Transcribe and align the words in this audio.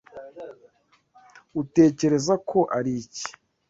Utekereza 1.61 2.33
ko 2.49 2.59
ari 2.77 2.91
iki? 3.03 3.25